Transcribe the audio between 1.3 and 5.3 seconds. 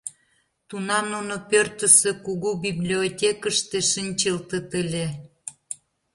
пӧртысӧ кугу библиотекыште шинчылтыт ыле.